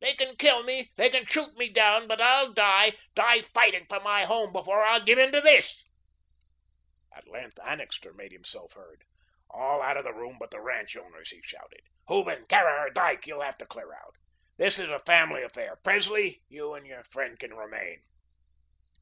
"They 0.00 0.12
can 0.14 0.36
kill 0.36 0.62
me. 0.62 0.92
They 0.96 1.08
can 1.08 1.24
shoot 1.24 1.54
me 1.56 1.70
down, 1.70 2.06
but 2.06 2.20
I'll 2.20 2.52
die 2.52 2.98
die 3.14 3.40
fighting 3.40 3.86
for 3.88 3.98
my 4.00 4.26
home 4.26 4.52
before 4.52 4.82
I'll 4.82 5.00
give 5.00 5.18
in 5.18 5.32
to 5.32 5.40
this." 5.40 5.82
At 7.10 7.26
length 7.26 7.58
Annixter 7.64 8.12
made 8.12 8.30
himself 8.30 8.74
heard: 8.74 9.04
"All 9.48 9.80
out 9.80 9.96
of 9.96 10.04
the 10.04 10.12
room 10.12 10.36
but 10.38 10.50
the 10.50 10.60
ranch 10.60 10.98
owners," 10.98 11.30
he 11.30 11.40
shouted. 11.42 11.80
"Hooven, 12.08 12.44
Caraher, 12.46 12.90
Dyke, 12.90 13.26
you'll 13.26 13.40
have 13.40 13.56
to 13.56 13.64
clear 13.64 13.94
out. 13.94 14.16
This 14.58 14.78
is 14.78 14.90
a 14.90 14.98
family 15.00 15.42
affair. 15.42 15.76
Presley, 15.82 16.42
you 16.46 16.74
and 16.74 16.86
your 16.86 17.04
friend 17.04 17.38
can 17.38 17.54
remain." 17.54 18.02